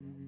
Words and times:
Thank 0.00 0.27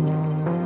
Música 0.00 0.59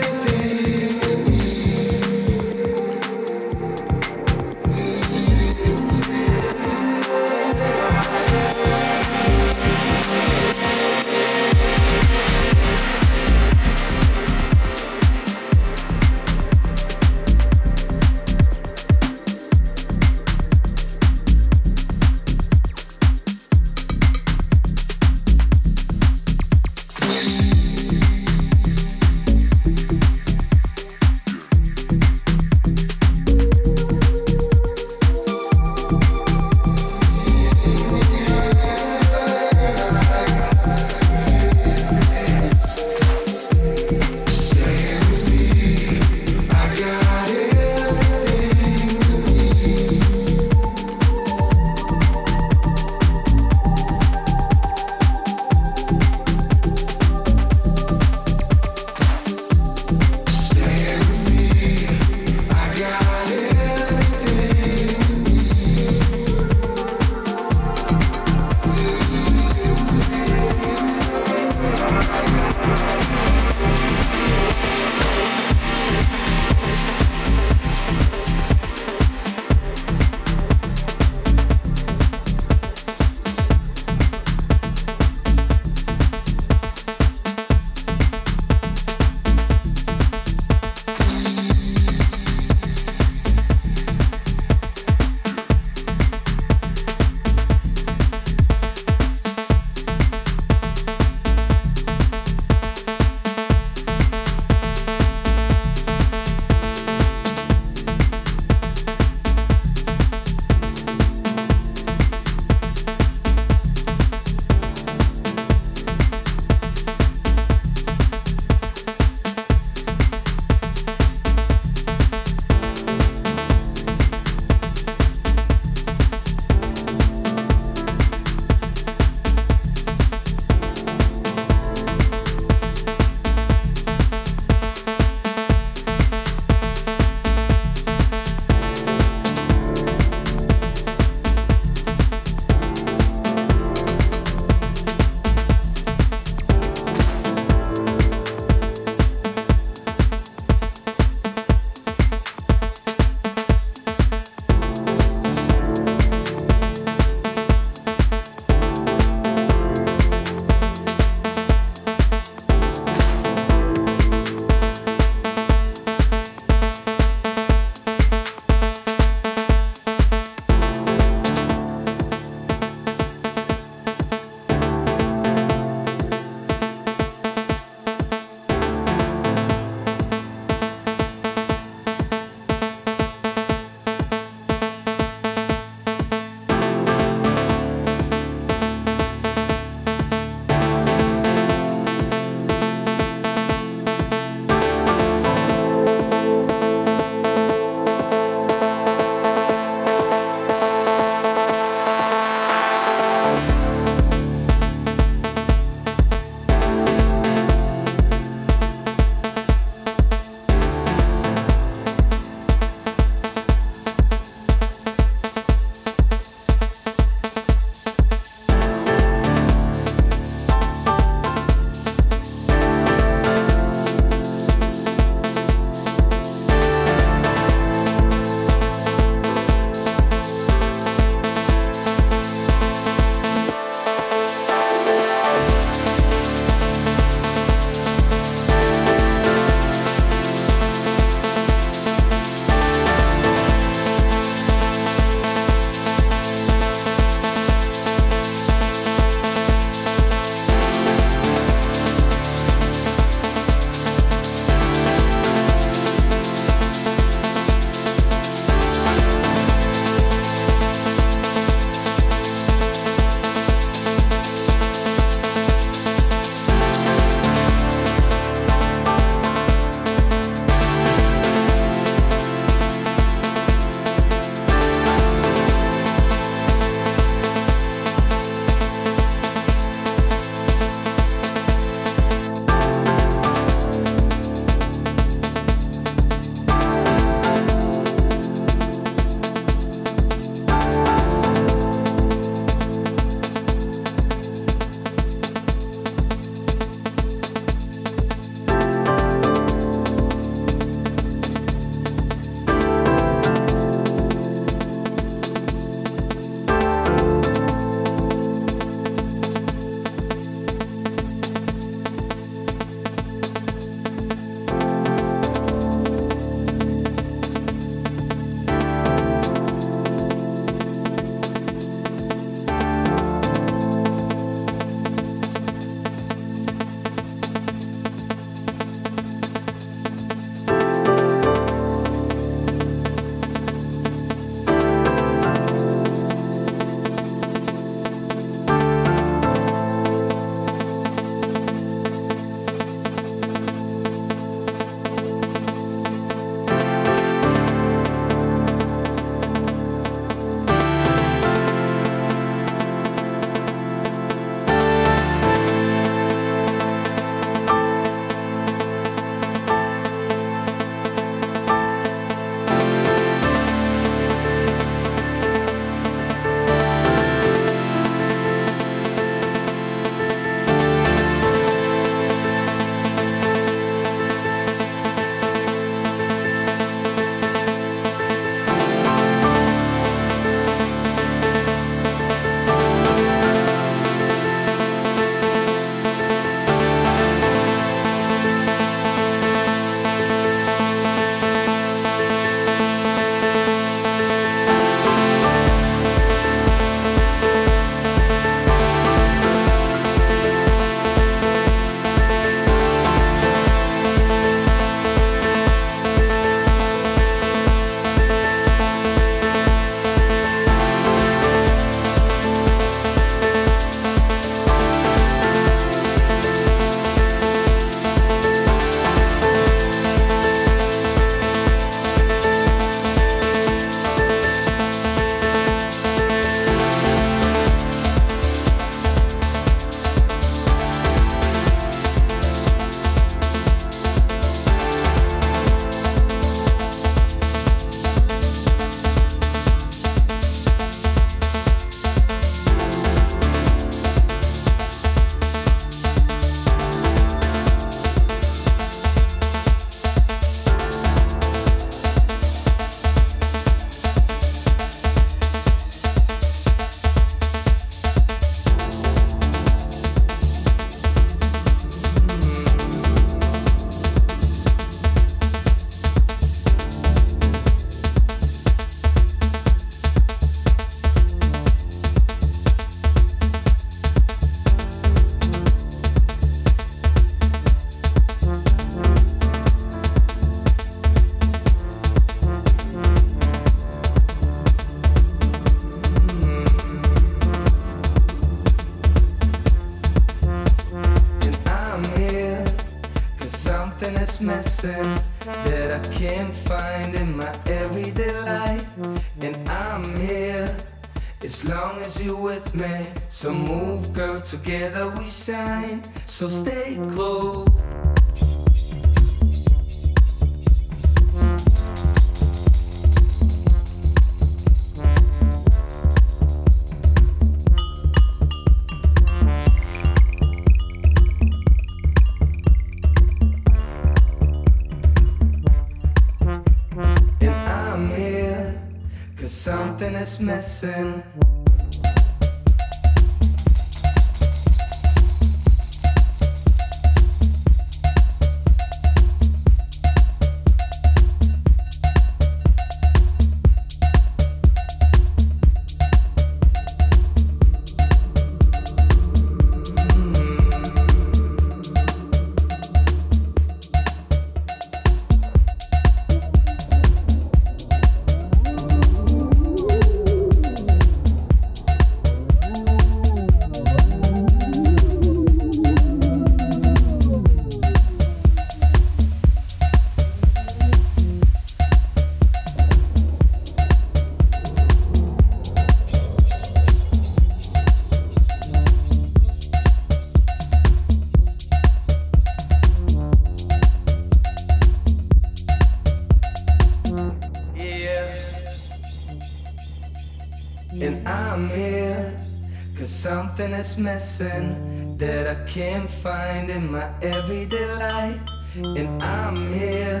is 593.60 593.76
missing 593.76 594.96
that 594.96 595.26
I 595.26 595.34
can't 595.44 595.88
find 595.88 596.48
in 596.48 596.72
my 596.72 596.88
everyday 597.02 597.66
life. 597.76 598.18
And 598.56 599.02
I'm 599.02 599.36
here 599.36 600.00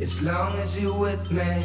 as 0.00 0.22
long 0.22 0.52
as 0.58 0.78
you're 0.78 1.00
with 1.08 1.28
me. 1.32 1.64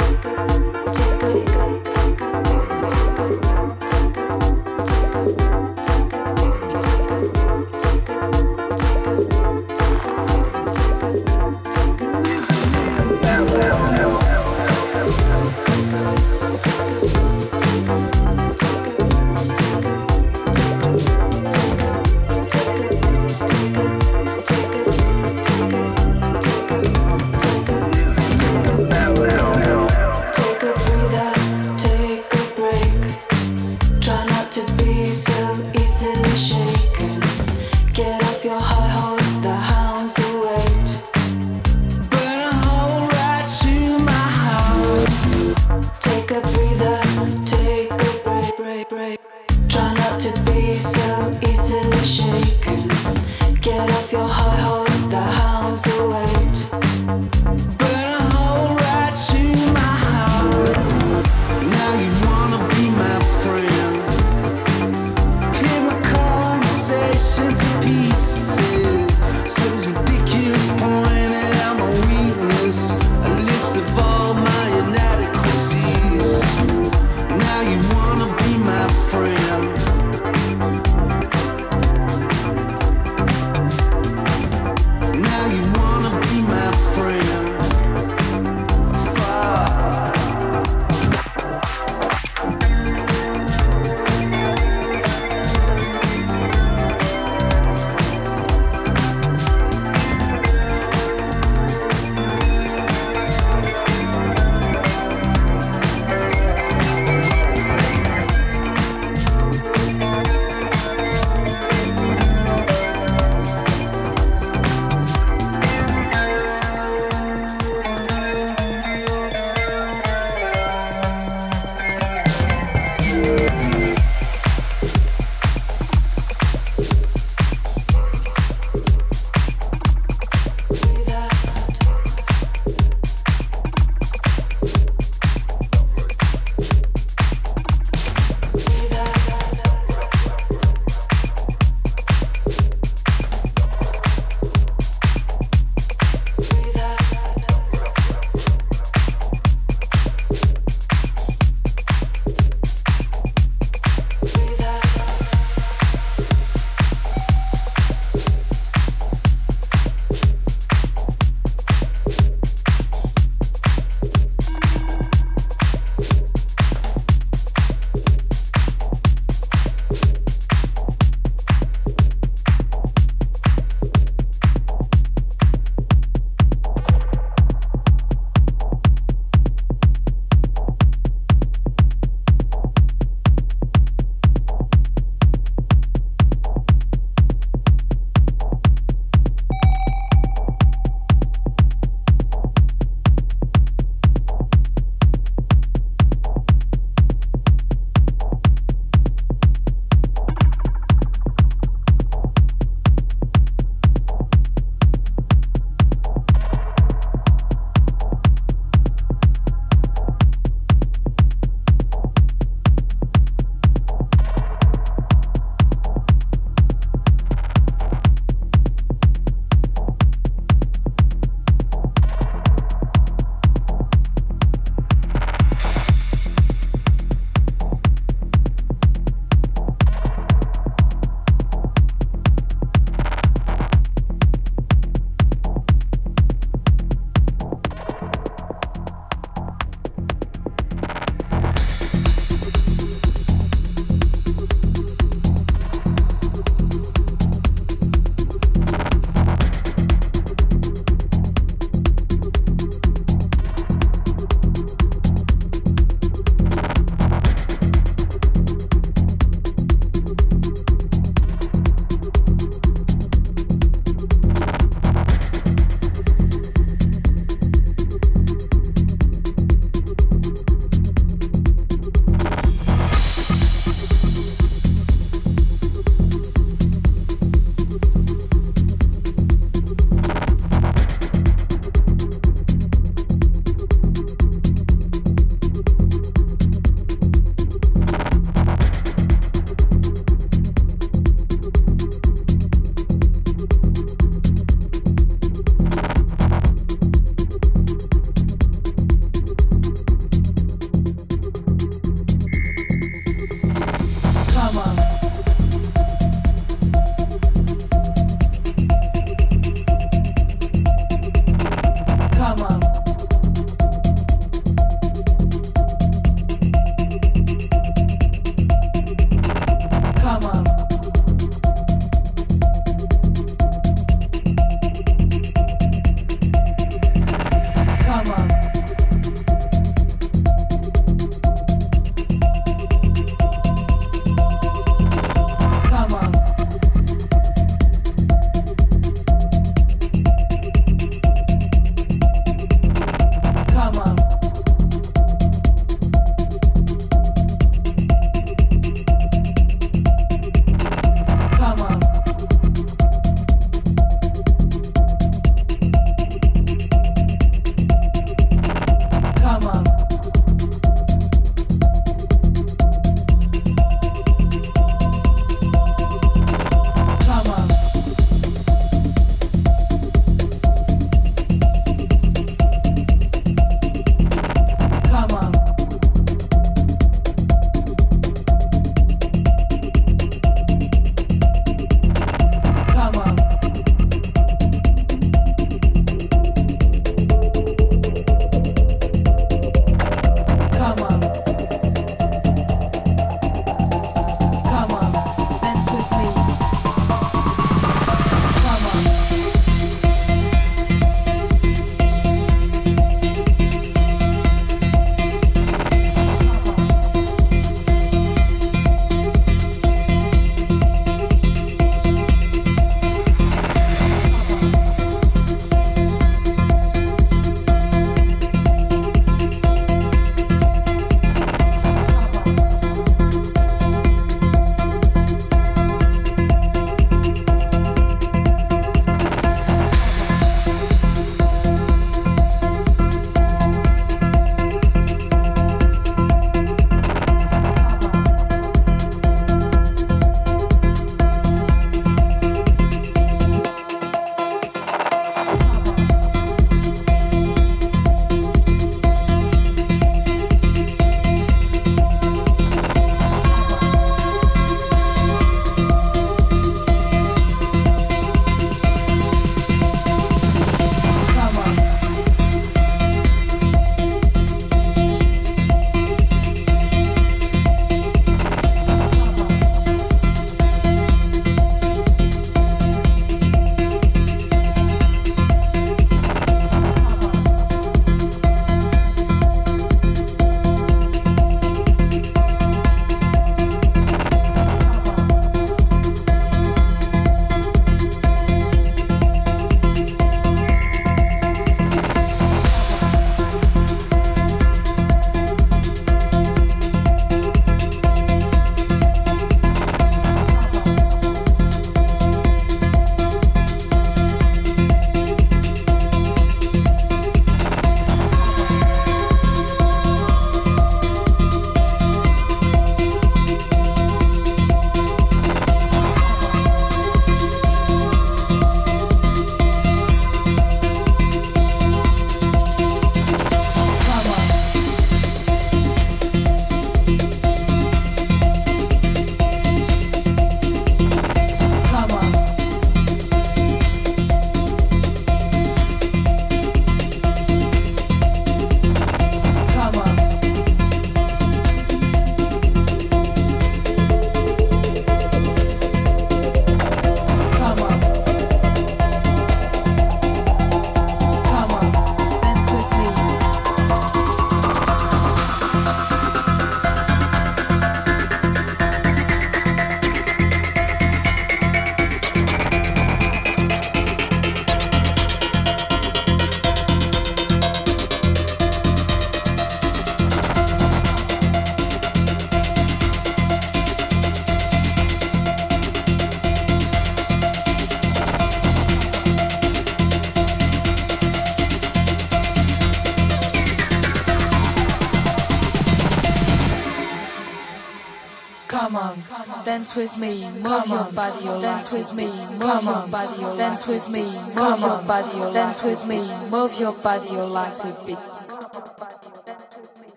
dance 589.73 589.95
with 589.95 590.01
me, 590.01 590.29
move 590.41 590.67
your 590.67 590.91
body, 590.91 591.41
dance 591.41 591.71
with 591.71 591.93
me, 591.93 592.07
move 592.07 592.63
your 592.63 592.87
body, 592.89 593.37
dance 593.37 593.67
with 593.67 593.89
me, 593.89 594.03
move 594.03 594.59
your 594.59 594.81
body, 594.83 595.33
dance 595.33 595.63
with 595.63 595.87
me, 595.87 596.01
move 596.29 596.59
your 596.59 596.73
body, 596.73 597.09
like 597.09 597.57
a 597.63 597.85
beat. 597.85 597.97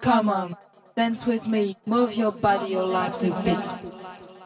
Come 0.00 0.28
on, 0.28 0.56
dance 0.96 1.26
with 1.26 1.48
me, 1.48 1.76
move 1.86 2.14
your 2.14 2.30
body, 2.30 2.76
or 2.76 2.86
like 2.86 3.20
a 3.22 3.42
beat. 3.44 4.39